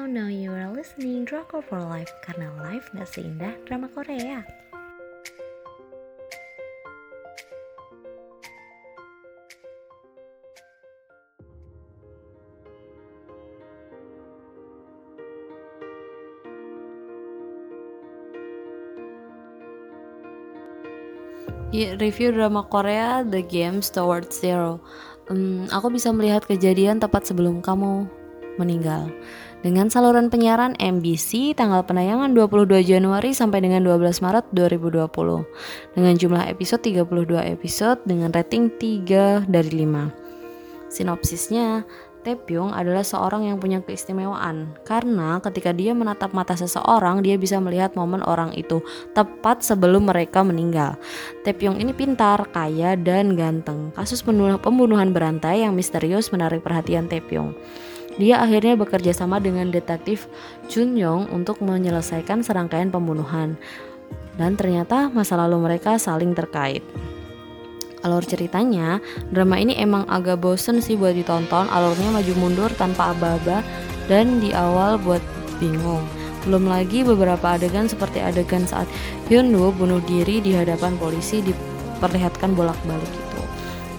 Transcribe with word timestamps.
Hello, 0.00 0.08
now 0.08 0.32
you 0.32 0.48
are 0.48 0.72
listening 0.72 1.28
Drakor 1.28 1.60
for 1.60 1.76
Life 1.76 2.08
karena 2.24 2.48
life 2.64 2.88
gak 2.96 3.04
seindah 3.04 3.52
drama 3.68 3.84
Korea. 3.92 4.40
Ya, 21.76 22.00
review 22.00 22.32
drama 22.32 22.64
Korea 22.64 23.20
The 23.20 23.44
Games 23.44 23.92
Towards 23.92 24.32
Zero. 24.32 24.80
Um, 25.28 25.68
aku 25.68 25.92
bisa 25.92 26.08
melihat 26.08 26.48
kejadian 26.48 27.04
tepat 27.04 27.28
sebelum 27.28 27.60
kamu 27.60 28.08
meninggal. 28.60 29.08
Dengan 29.64 29.88
saluran 29.88 30.28
penyiaran 30.28 30.76
MBC 30.76 31.56
tanggal 31.56 31.84
penayangan 31.84 32.36
22 32.36 32.84
Januari 32.84 33.32
sampai 33.32 33.64
dengan 33.64 33.80
12 33.84 34.20
Maret 34.20 34.52
2020. 34.52 35.96
Dengan 35.96 36.14
jumlah 36.16 36.44
episode 36.48 36.84
32 36.84 37.40
episode 37.44 38.00
dengan 38.04 38.28
rating 38.32 38.72
3 38.76 39.48
dari 39.48 39.84
5. 39.84 40.92
Sinopsisnya, 40.92 41.84
Taepyeong 42.20 42.76
adalah 42.76 43.00
seorang 43.00 43.48
yang 43.48 43.56
punya 43.56 43.80
keistimewaan 43.80 44.76
karena 44.84 45.40
ketika 45.40 45.72
dia 45.72 45.96
menatap 45.96 46.36
mata 46.36 46.52
seseorang 46.52 47.24
dia 47.24 47.40
bisa 47.40 47.56
melihat 47.64 47.96
momen 47.96 48.20
orang 48.20 48.52
itu 48.52 48.84
tepat 49.16 49.64
sebelum 49.64 50.04
mereka 50.04 50.44
meninggal. 50.44 51.00
Taepyeong 51.48 51.80
ini 51.80 51.96
pintar, 51.96 52.44
kaya, 52.52 52.92
dan 53.00 53.40
ganteng. 53.40 53.88
Kasus 53.96 54.20
pembunuhan 54.60 55.16
berantai 55.16 55.64
yang 55.64 55.72
misterius 55.72 56.28
menarik 56.28 56.60
perhatian 56.60 57.08
Taepyeong. 57.08 57.56
Dia 58.20 58.44
akhirnya 58.44 58.76
bekerja 58.76 59.16
sama 59.16 59.40
dengan 59.40 59.72
detektif 59.72 60.28
Chun 60.68 60.92
Yong 60.92 61.32
untuk 61.32 61.64
menyelesaikan 61.64 62.44
serangkaian 62.44 62.92
pembunuhan. 62.92 63.56
Dan 64.36 64.60
ternyata 64.60 65.08
masa 65.08 65.40
lalu 65.40 65.56
mereka 65.64 65.96
saling 65.96 66.36
terkait. 66.36 66.84
Alur 68.04 68.20
ceritanya 68.24 69.00
drama 69.32 69.56
ini 69.56 69.76
emang 69.80 70.04
agak 70.04 70.36
bosen 70.36 70.84
sih 70.84 71.00
buat 71.00 71.16
ditonton. 71.16 71.72
Alurnya 71.72 72.12
maju 72.12 72.32
mundur 72.36 72.68
tanpa 72.76 73.16
aba-aba 73.16 73.64
dan 74.04 74.36
di 74.36 74.52
awal 74.52 75.00
buat 75.00 75.24
bingung. 75.56 76.04
Belum 76.44 76.68
lagi 76.68 77.00
beberapa 77.00 77.56
adegan 77.56 77.88
seperti 77.88 78.20
adegan 78.20 78.68
saat 78.68 78.88
Hyun 79.32 79.52
Woo 79.56 79.72
bunuh 79.72 80.00
diri 80.04 80.44
di 80.44 80.52
hadapan 80.52 80.96
polisi 81.00 81.40
diperlihatkan 81.40 82.52
bolak-balik 82.52 83.29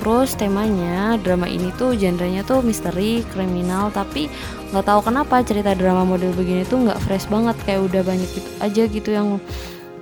terus 0.02 0.34
temanya 0.34 1.22
drama 1.22 1.46
ini 1.46 1.70
tuh 1.78 1.94
genrenya 1.94 2.42
tuh 2.42 2.66
misteri 2.66 3.22
kriminal 3.30 3.94
tapi 3.94 4.34
nggak 4.74 4.86
tahu 4.90 5.00
kenapa 5.06 5.46
cerita 5.46 5.78
drama 5.78 6.02
model 6.02 6.34
begini 6.34 6.66
tuh 6.66 6.82
nggak 6.90 6.98
fresh 7.06 7.30
banget 7.30 7.54
kayak 7.70 7.86
udah 7.86 8.02
banyak 8.02 8.26
gitu 8.34 8.50
aja 8.58 8.84
gitu 8.90 9.10
yang 9.14 9.28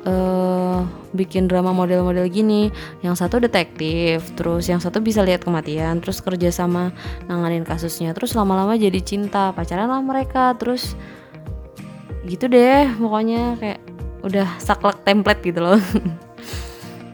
uh, 0.07 0.87
bikin 1.11 1.49
drama 1.49 1.73
model-model 1.73 2.29
gini. 2.29 2.69
Yang 3.01 3.25
satu 3.25 3.41
detektif 3.41 4.23
terus 4.37 4.69
yang 4.69 4.79
satu 4.79 5.01
bisa 5.03 5.25
lihat 5.25 5.43
kematian 5.43 5.99
terus 5.99 6.21
kerja 6.23 6.53
sama 6.53 6.93
nanganin 7.27 7.65
kasusnya 7.65 8.15
terus 8.15 8.37
lama-lama 8.37 8.77
jadi 8.77 8.99
cinta 9.03 9.51
pacaran 9.51 9.89
lah 9.89 9.99
mereka 9.99 10.53
terus 10.55 10.95
gitu 12.27 12.45
deh 12.45 12.85
pokoknya 12.99 13.57
kayak 13.57 13.79
udah 14.21 14.47
saklek 14.59 14.99
template 15.07 15.41
gitu 15.41 15.63
loh 15.63 15.79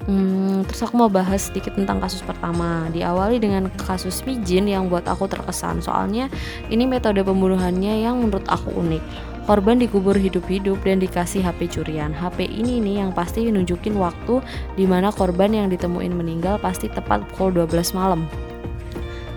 Hmm, 0.05 0.61
terus 0.69 0.85
aku 0.85 1.01
mau 1.01 1.09
bahas 1.09 1.49
sedikit 1.49 1.73
tentang 1.73 1.97
kasus 1.97 2.21
pertama. 2.21 2.85
Diawali 2.93 3.41
dengan 3.41 3.73
kasus 3.73 4.21
Mijin 4.21 4.69
yang 4.69 4.85
buat 4.85 5.09
aku 5.09 5.25
terkesan. 5.25 5.81
Soalnya 5.81 6.29
ini 6.69 6.85
metode 6.85 7.25
pembunuhannya 7.25 8.05
yang 8.05 8.21
menurut 8.21 8.45
aku 8.45 8.69
unik. 8.69 9.01
Korban 9.49 9.77
dikubur 9.77 10.17
hidup-hidup 10.17 10.81
dan 10.85 11.01
dikasih 11.01 11.41
HP 11.41 11.73
curian. 11.73 12.13
HP 12.13 12.45
ini 12.45 12.81
nih 12.81 13.05
yang 13.05 13.11
pasti 13.13 13.45
nunjukin 13.49 13.97
waktu 13.97 14.41
di 14.77 14.85
mana 14.85 15.09
korban 15.13 15.53
yang 15.53 15.69
ditemuin 15.69 16.13
meninggal 16.13 16.61
pasti 16.61 16.89
tepat 16.89 17.25
pukul 17.33 17.53
12 17.53 17.97
malam. 17.97 18.29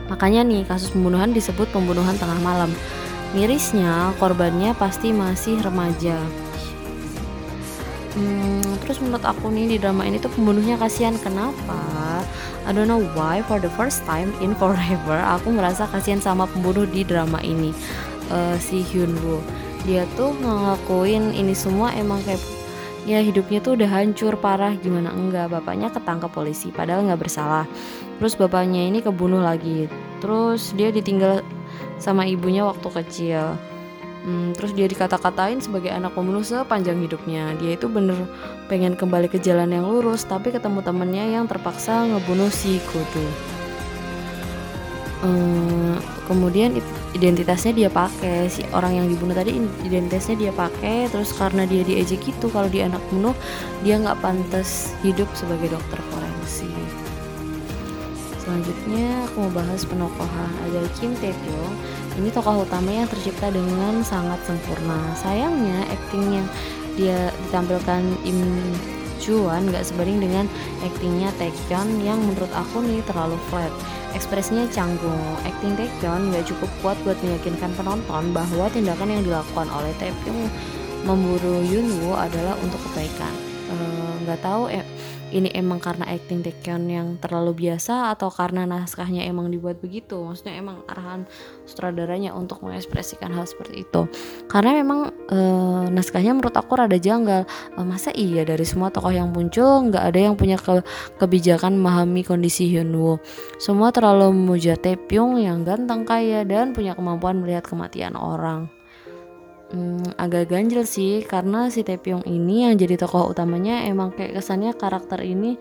Makanya 0.08 0.44
nih 0.44 0.64
kasus 0.64 0.92
pembunuhan 0.92 1.32
disebut 1.36 1.68
pembunuhan 1.72 2.16
tengah 2.16 2.40
malam. 2.40 2.72
Mirisnya 3.36 4.16
korbannya 4.16 4.72
pasti 4.76 5.12
masih 5.12 5.60
remaja. 5.60 6.16
Hmm, 8.18 8.74
terus 8.82 8.98
menurut 8.98 9.22
aku 9.22 9.46
nih 9.54 9.70
di 9.70 9.76
drama 9.78 10.02
ini 10.02 10.18
tuh 10.18 10.26
pembunuhnya 10.34 10.74
kasihan. 10.74 11.14
Kenapa? 11.22 11.78
I 12.66 12.74
don't 12.74 12.90
know 12.90 13.06
why 13.14 13.46
for 13.46 13.62
the 13.62 13.70
first 13.78 14.02
time 14.10 14.34
in 14.42 14.52
forever 14.60 15.22
aku 15.22 15.54
merasa 15.54 15.86
kasihan 15.86 16.18
sama 16.18 16.50
pembunuh 16.50 16.82
di 16.82 17.06
drama 17.06 17.38
ini. 17.46 17.70
Uh, 18.28 18.58
si 18.58 18.82
Hyun 18.82 19.14
Woo. 19.22 19.38
Dia 19.86 20.02
tuh 20.18 20.34
ngelakuin 20.34 21.32
ini 21.32 21.54
semua 21.54 21.94
emang 21.94 22.18
kayak 22.26 22.42
ya 23.06 23.22
hidupnya 23.22 23.62
tuh 23.62 23.78
udah 23.78 23.86
hancur 23.86 24.34
parah 24.34 24.74
gimana? 24.74 25.14
Enggak 25.14 25.54
bapaknya 25.54 25.88
ketangkep 25.94 26.28
polisi 26.34 26.74
padahal 26.74 27.06
nggak 27.06 27.22
bersalah. 27.22 27.70
Terus 28.18 28.34
bapaknya 28.34 28.82
ini 28.82 28.98
kebunuh 28.98 29.40
lagi. 29.40 29.86
Terus 30.18 30.74
dia 30.74 30.90
ditinggal 30.90 31.46
sama 32.02 32.26
ibunya 32.26 32.66
waktu 32.66 32.88
kecil 32.90 33.54
hmm, 34.28 34.52
terus 34.52 34.76
dia 34.76 34.84
dikata-katain 34.84 35.64
sebagai 35.64 35.88
anak 35.88 36.12
pembunuh 36.12 36.44
sepanjang 36.44 37.00
hidupnya. 37.00 37.56
Dia 37.56 37.80
itu 37.80 37.88
bener 37.88 38.28
pengen 38.68 38.92
kembali 38.92 39.32
ke 39.32 39.40
jalan 39.40 39.72
yang 39.72 39.88
lurus 39.88 40.28
tapi 40.28 40.52
ketemu 40.52 40.84
temennya 40.84 41.24
yang 41.40 41.48
terpaksa 41.48 42.04
ngebunuh 42.04 42.52
si 42.52 42.76
Kudu 42.92 43.24
hmm, 45.22 45.98
kemudian 46.30 46.78
identitasnya 47.16 47.72
dia 47.74 47.90
pakai. 47.90 48.46
Si 48.50 48.62
orang 48.70 49.02
yang 49.02 49.06
dibunuh 49.10 49.34
tadi 49.34 49.56
identitasnya 49.86 50.36
dia 50.38 50.52
pakai. 50.54 51.10
Terus 51.10 51.34
karena 51.34 51.66
dia 51.66 51.82
diejek 51.82 52.22
gitu 52.22 52.50
kalau 52.52 52.70
dia 52.70 52.86
anak 52.86 53.02
bunuh 53.10 53.34
dia 53.82 53.98
nggak 53.98 54.18
pantas 54.22 54.94
hidup 55.02 55.26
sebagai 55.34 55.74
dokter 55.74 55.98
forensik 56.12 56.77
selanjutnya 58.48 59.28
aku 59.28 59.44
mau 59.44 59.60
bahas 59.60 59.84
penokohan 59.84 60.52
ada 60.64 60.80
Kim 60.96 61.12
Tae 61.20 61.36
Pyong 61.36 61.76
ini 62.16 62.32
tokoh 62.32 62.64
utama 62.64 62.88
yang 62.88 63.06
tercipta 63.06 63.46
dengan 63.52 64.02
sangat 64.02 64.42
sempurna. 64.42 64.98
Sayangnya 65.14 65.86
acting 65.86 66.40
yang 66.40 66.46
dia 66.98 67.30
ditampilkan 67.46 68.02
Im 68.26 68.40
Juan 69.22 69.70
nggak 69.70 69.86
sebanding 69.86 70.26
dengan 70.26 70.50
aktingnya 70.82 71.30
Taekyon 71.38 72.02
yang 72.02 72.18
menurut 72.18 72.50
aku 72.50 72.82
nih 72.82 73.04
terlalu 73.06 73.38
flat. 73.52 73.70
Ekspresinya 74.18 74.66
canggung, 74.74 75.22
acting 75.46 75.78
Taekyon 75.78 76.34
nggak 76.34 76.50
cukup 76.50 76.70
kuat 76.82 76.98
buat 77.06 77.18
meyakinkan 77.22 77.70
penonton 77.78 78.34
bahwa 78.34 78.66
tindakan 78.74 79.14
yang 79.14 79.22
dilakukan 79.22 79.68
oleh 79.70 79.94
Taekyon 80.02 80.50
memburu 81.06 81.62
Yunwoo 81.62 82.18
adalah 82.18 82.58
untuk 82.58 82.82
kebaikan. 82.90 83.30
Eh, 83.68 84.12
nggak 84.26 84.40
uh, 84.40 84.44
tahu 84.48 84.62
eh, 84.74 84.82
ini 85.34 85.52
emang 85.52 85.82
karena 85.82 86.08
acting 86.08 86.40
Taekyon 86.40 86.88
yang 86.88 87.08
terlalu 87.20 87.68
biasa 87.68 88.14
atau 88.16 88.32
karena 88.32 88.64
naskahnya 88.64 89.26
emang 89.28 89.52
dibuat 89.52 89.78
begitu? 89.82 90.16
Maksudnya 90.20 90.56
emang 90.56 90.84
arahan 90.88 91.28
sutradaranya 91.68 92.32
untuk 92.32 92.64
mengekspresikan 92.64 93.32
hal 93.34 93.44
seperti 93.44 93.84
itu. 93.84 94.08
Karena 94.48 94.72
memang 94.76 95.12
e, 95.28 95.38
naskahnya 95.92 96.32
menurut 96.32 96.56
aku 96.56 96.78
rada 96.78 96.96
janggal. 96.96 97.44
E, 97.76 97.78
masa 97.84 98.14
iya 98.16 98.44
dari 98.44 98.64
semua 98.64 98.88
tokoh 98.88 99.12
yang 99.12 99.28
muncul 99.34 99.88
nggak 99.90 100.04
ada 100.14 100.20
yang 100.30 100.34
punya 100.38 100.56
ke, 100.56 100.80
kebijakan 101.20 101.76
memahami 101.76 102.24
kondisi 102.24 102.68
Hyunwoo 102.68 103.20
semua 103.58 103.90
terlalu 103.90 104.30
memuja 104.32 104.78
Taepyeong 104.78 105.42
yang 105.42 105.66
ganteng 105.66 106.06
kaya 106.06 106.46
dan 106.46 106.76
punya 106.76 106.94
kemampuan 106.94 107.40
melihat 107.42 107.66
kematian 107.66 108.14
orang 108.14 108.70
hmm, 109.72 110.16
agak 110.20 110.52
ganjel 110.52 110.84
sih 110.84 111.24
karena 111.24 111.68
si 111.68 111.84
Taepyeong 111.84 112.24
ini 112.24 112.68
yang 112.68 112.74
jadi 112.76 113.00
tokoh 113.00 113.32
utamanya 113.32 113.84
emang 113.84 114.12
kayak 114.12 114.40
kesannya 114.40 114.72
karakter 114.76 115.20
ini 115.24 115.60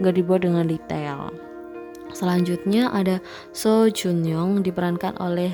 gak 0.00 0.16
dibuat 0.16 0.44
dengan 0.44 0.64
detail. 0.64 1.32
Selanjutnya 2.12 2.92
ada 2.92 3.24
So 3.56 3.88
Jun 3.88 4.20
Young 4.24 4.60
diperankan 4.60 5.16
oleh 5.16 5.52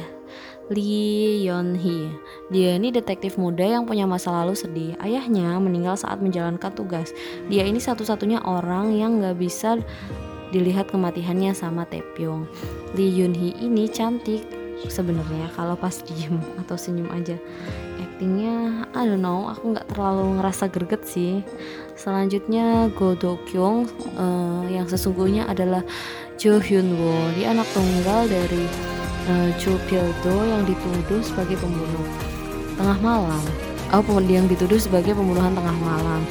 Lee 0.68 1.46
Yeon 1.46 1.78
Hee. 1.78 2.12
Dia 2.52 2.76
ini 2.76 2.92
detektif 2.92 3.40
muda 3.40 3.64
yang 3.64 3.86
punya 3.88 4.04
masa 4.04 4.34
lalu 4.34 4.58
sedih. 4.58 4.98
Ayahnya 5.00 5.56
meninggal 5.62 5.96
saat 5.96 6.20
menjalankan 6.20 6.74
tugas. 6.74 7.14
Dia 7.48 7.64
ini 7.64 7.80
satu-satunya 7.80 8.44
orang 8.44 8.92
yang 8.92 9.22
gak 9.22 9.38
bisa 9.38 9.80
dilihat 10.50 10.90
kematiannya 10.92 11.54
sama 11.56 11.86
Taepyeong. 11.88 12.44
Lee 12.98 13.22
Yeon 13.22 13.32
Hee 13.32 13.54
ini 13.64 13.88
cantik 13.88 14.58
sebenarnya 14.86 15.50
kalau 15.58 15.74
pas 15.74 15.98
diem 16.06 16.38
atau 16.62 16.78
senyum 16.78 17.10
aja 17.10 17.34
actingnya 18.18 18.82
I 18.98 19.06
don't 19.06 19.22
know 19.22 19.46
aku 19.46 19.78
nggak 19.78 19.94
terlalu 19.94 20.42
ngerasa 20.42 20.66
greget 20.74 21.06
sih. 21.06 21.46
Selanjutnya 21.94 22.90
Go 22.98 23.14
Do 23.14 23.38
Kyung 23.46 23.86
uh, 24.18 24.66
yang 24.66 24.90
sesungguhnya 24.90 25.46
adalah 25.46 25.86
Jo 26.34 26.58
Hyun 26.58 26.98
Woo 26.98 27.30
dia 27.38 27.54
anak 27.54 27.70
tunggal 27.70 28.26
dari 28.26 28.66
uh, 29.30 29.54
Cho 29.62 29.78
Pil 29.86 30.02
Do 30.26 30.34
yang 30.34 30.66
dituduh 30.66 31.22
sebagai 31.22 31.62
pembunuh 31.62 32.02
tengah 32.74 32.98
malam. 32.98 33.42
Oh 33.94 34.02
yang 34.26 34.50
dituduh 34.50 34.82
sebagai 34.82 35.14
pembunuhan 35.14 35.54
tengah 35.54 35.78
malam. 35.78 36.26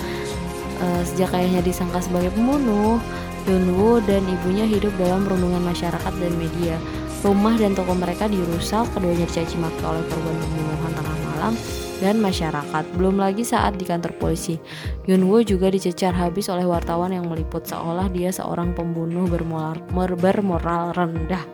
Uh, 0.84 1.02
sejak 1.08 1.32
ayahnya 1.40 1.64
disangka 1.64 2.04
sebagai 2.04 2.36
pembunuh 2.36 3.00
Hyun 3.48 3.64
Woo 3.80 4.04
dan 4.04 4.28
ibunya 4.28 4.68
hidup 4.68 4.92
dalam 5.00 5.24
perundungan 5.24 5.64
masyarakat 5.64 6.14
dan 6.20 6.36
media. 6.36 6.76
Rumah 7.24 7.56
dan 7.56 7.80
toko 7.80 7.96
mereka 7.96 8.28
dirusak, 8.28 8.92
keduanya 8.92 9.24
dicaci 9.24 9.56
maki 9.56 9.84
oleh 9.88 10.04
korban 10.12 10.36
pembunuhan 10.36 10.92
tengah 10.96 11.17
malam 11.38 11.54
dan 12.02 12.18
masyarakat. 12.18 12.84
Belum 12.98 13.22
lagi 13.22 13.46
saat 13.46 13.78
di 13.78 13.86
kantor 13.86 14.18
polisi, 14.18 14.58
Yunwoo 15.06 15.46
juga 15.46 15.70
dicecar 15.70 16.18
habis 16.18 16.50
oleh 16.50 16.66
wartawan 16.66 17.14
yang 17.14 17.30
meliput 17.30 17.62
seolah 17.70 18.10
dia 18.10 18.34
seorang 18.34 18.74
pembunuh 18.74 19.30
bermoral, 19.30 19.78
bermoral 20.18 20.98
rendah 20.98 21.46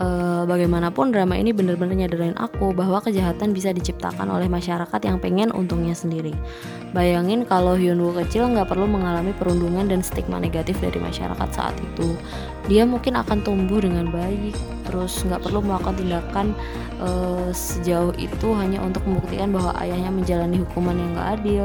uh, 0.00 0.42
bagaimanapun 0.48 1.12
drama 1.12 1.36
ini 1.36 1.52
benar-benar 1.52 1.94
nyadarin 1.94 2.34
aku 2.40 2.72
bahwa 2.72 2.98
kejahatan 3.04 3.52
bisa 3.52 3.70
diciptakan 3.70 4.26
oleh 4.32 4.48
masyarakat 4.48 5.00
yang 5.04 5.20
pengen 5.20 5.52
untungnya 5.52 5.92
sendiri. 5.92 6.32
Bayangin 6.90 7.46
kalau 7.46 7.78
Hyunwoo 7.78 8.16
kecil 8.24 8.50
nggak 8.50 8.66
perlu 8.66 8.88
mengalami 8.88 9.30
perundungan 9.36 9.86
dan 9.86 10.00
stigma 10.02 10.42
negatif 10.42 10.80
dari 10.82 10.98
masyarakat 10.98 11.48
saat 11.54 11.76
itu. 11.78 12.16
Dia 12.66 12.82
mungkin 12.82 13.14
akan 13.18 13.46
tumbuh 13.46 13.82
dengan 13.82 14.10
baik, 14.10 14.54
terus 14.88 15.22
nggak 15.22 15.42
perlu 15.42 15.62
melakukan 15.62 15.96
tindakan 15.96 16.46
uh, 17.02 17.50
sejauh 17.50 18.14
itu 18.18 18.48
hanya 18.58 18.82
untuk 18.82 19.02
membuktikan 19.06 19.50
bahwa 19.50 19.74
ayahnya 19.80 20.10
menjalani 20.10 20.58
hukuman 20.62 20.94
yang 20.98 21.10
nggak 21.14 21.30
adil. 21.40 21.64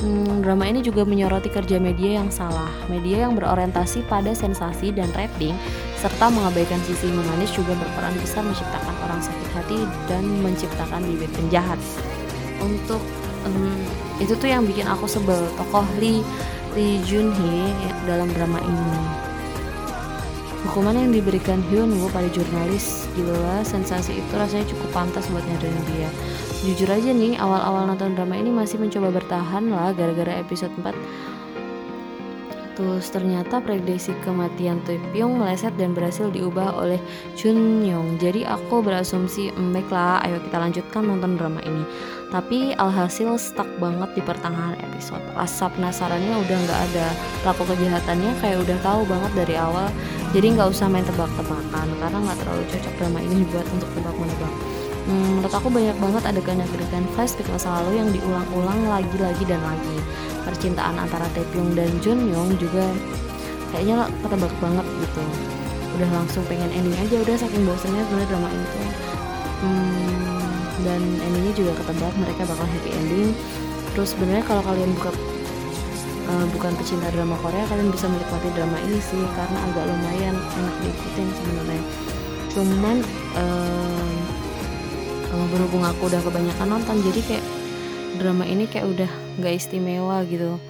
Hmm, 0.00 0.44
drama 0.44 0.68
ini 0.68 0.84
juga 0.84 1.08
menyoroti 1.08 1.48
kerja 1.48 1.80
media 1.80 2.20
yang 2.20 2.28
salah, 2.28 2.68
media 2.92 3.28
yang 3.28 3.32
berorientasi 3.32 4.04
pada 4.08 4.32
sensasi 4.36 4.92
dan 4.92 5.08
rating 5.16 5.56
serta 5.96 6.28
mengabaikan 6.28 6.78
sisi 6.84 7.08
humanis 7.08 7.50
juga 7.56 7.72
berperan 7.78 8.14
besar 8.18 8.42
menciptakan 8.42 8.94
orang 9.04 9.20
sakit 9.20 9.48
hati 9.54 9.78
dan 10.10 10.24
menciptakan 10.42 11.00
bibit 11.04 11.30
penjahat. 11.36 11.78
Untuk 12.60 13.00
um, 13.44 13.76
itu 14.18 14.32
tuh 14.36 14.48
yang 14.48 14.64
bikin 14.64 14.88
aku 14.88 15.04
sebel 15.04 15.38
tokoh 15.60 15.84
Lee 16.00 16.24
Lee 16.72 17.00
Jun 17.04 17.32
Hee 17.32 17.72
dalam 18.04 18.28
drama 18.32 18.60
ini. 18.60 19.00
Hukuman 20.66 20.98
yang 20.98 21.14
diberikan 21.14 21.62
Hyun 21.70 21.94
Woo 22.02 22.10
pada 22.10 22.26
jurnalis 22.26 23.06
gila 23.14 23.62
sensasi 23.62 24.18
itu 24.18 24.32
rasanya 24.34 24.66
cukup 24.66 24.88
pantas 24.90 25.30
buat 25.30 25.46
nyadarin 25.46 25.84
dia. 25.94 26.10
Jujur 26.66 26.90
aja 26.90 27.14
nih, 27.14 27.38
awal-awal 27.38 27.86
nonton 27.86 28.18
drama 28.18 28.34
ini 28.34 28.50
masih 28.50 28.82
mencoba 28.82 29.14
bertahan 29.14 29.70
lah 29.70 29.94
gara-gara 29.94 30.42
episode 30.42 30.74
4 30.82 30.90
Terus 30.90 31.35
ternyata 32.76 33.58
prediksi 33.64 34.12
kematian 34.20 34.84
Pyong 34.84 35.40
meleset 35.40 35.72
dan 35.80 35.96
berhasil 35.96 36.28
diubah 36.28 36.76
oleh 36.76 37.00
Chun 37.32 37.80
Yong. 37.80 38.20
Jadi 38.20 38.44
aku 38.44 38.84
berasumsi, 38.84 39.48
baiklah, 39.72 40.20
ayo 40.28 40.36
kita 40.44 40.60
lanjutkan 40.60 41.02
nonton 41.08 41.40
drama 41.40 41.64
ini. 41.64 41.82
Tapi 42.28 42.76
alhasil 42.76 43.38
stuck 43.40 43.68
banget 43.80 44.12
di 44.12 44.22
pertengahan 44.22 44.76
episode. 44.82 45.22
Rasa 45.32 45.72
penasarannya 45.72 46.36
udah 46.36 46.56
nggak 46.68 46.80
ada. 46.92 47.06
Pelaku 47.40 47.62
kejahatannya 47.72 48.30
kayak 48.44 48.58
udah 48.66 48.78
tahu 48.84 49.00
banget 49.08 49.32
dari 49.32 49.54
awal. 49.56 49.88
Jadi 50.36 50.46
nggak 50.58 50.68
usah 50.68 50.90
main 50.92 51.06
tebak-tebakan 51.06 51.86
karena 51.96 52.18
nggak 52.20 52.38
terlalu 52.44 52.62
cocok 52.68 52.94
drama 53.00 53.18
ini 53.24 53.34
dibuat 53.46 53.66
untuk 53.72 53.88
tebak-menebak. 53.96 54.54
Hmm, 55.06 55.38
menurut 55.38 55.54
aku 55.54 55.70
banyak 55.70 55.94
banget 56.02 56.22
adegan-adegan 56.26 57.06
flashback 57.14 57.46
masa 57.54 57.78
lalu 57.78 58.02
yang 58.02 58.10
diulang-ulang 58.10 58.90
lagi-lagi 58.90 59.44
dan 59.46 59.62
lagi 59.62 60.02
percintaan 60.46 60.94
antara 61.02 61.26
Taepyeong 61.34 61.74
dan 61.74 61.90
Junyoung 61.98 62.54
juga 62.56 62.86
kayaknya 63.74 64.06
ketebak 64.22 64.54
banget 64.62 64.86
gitu. 65.02 65.22
Udah 65.98 66.10
langsung 66.14 66.46
pengen 66.46 66.70
ending 66.70 66.94
aja 66.94 67.18
udah 67.18 67.34
saking 67.34 67.66
bosannya 67.66 68.02
sebenarnya 68.06 68.28
drama 68.30 68.48
ini 68.54 68.66
tuh. 68.70 68.88
Hmm, 69.56 70.52
dan 70.86 71.02
endingnya 71.26 71.52
juga 71.58 71.72
ketebak 71.82 72.14
mereka 72.14 72.42
bakal 72.46 72.66
happy 72.70 72.90
ending. 72.94 73.34
Terus 73.98 74.14
sebenarnya 74.14 74.44
kalau 74.46 74.62
kalian 74.62 74.94
buka 74.94 75.10
uh, 76.30 76.46
bukan 76.54 76.72
pecinta 76.78 77.10
drama 77.10 77.34
Korea 77.42 77.66
kalian 77.66 77.90
bisa 77.90 78.06
menikmati 78.06 78.48
drama 78.54 78.78
ini 78.86 78.98
sih 79.02 79.24
karena 79.34 79.58
agak 79.66 79.84
lumayan 79.90 80.36
enak 80.38 80.74
diikutin 80.86 81.28
sebenarnya. 81.34 81.82
Cuman 82.54 82.96
uh, 83.34 84.16
berhubung 85.52 85.84
aku 85.84 86.08
udah 86.08 86.20
kebanyakan 86.24 86.68
nonton 86.76 86.96
jadi 87.04 87.20
kayak 87.28 87.44
drama 88.16 88.44
ini 88.48 88.64
kayak 88.64 88.88
udah 88.88 89.10
gak 89.40 89.54
istimewa 89.56 90.24
gitu. 90.26 90.60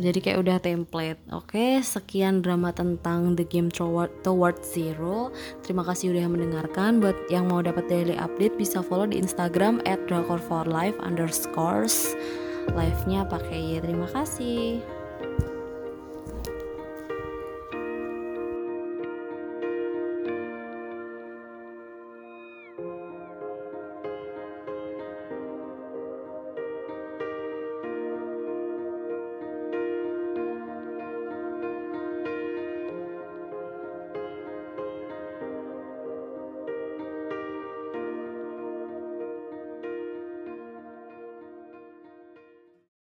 Jadi 0.00 0.18
kayak 0.24 0.40
udah 0.40 0.56
template. 0.62 1.20
Oke 1.34 1.84
sekian 1.84 2.40
drama 2.40 2.72
tentang 2.72 3.36
The 3.36 3.44
Game 3.44 3.68
Toward, 3.68 4.24
Toward 4.24 4.64
Zero. 4.64 5.28
Terima 5.60 5.84
kasih 5.84 6.16
udah 6.16 6.24
mendengarkan. 6.30 7.04
Buat 7.04 7.28
yang 7.28 7.52
mau 7.52 7.60
dapat 7.60 7.84
daily 7.90 8.16
update 8.16 8.56
bisa 8.56 8.80
follow 8.80 9.04
di 9.04 9.20
Instagram 9.20 9.84
at 9.84 10.00
drakor 10.08 10.40
for 10.40 10.64
life 10.64 10.96
underscores. 11.04 12.16
Live 12.72 13.02
nya 13.04 13.28
pakai 13.28 13.82
terima 13.84 14.08
kasih 14.08 14.80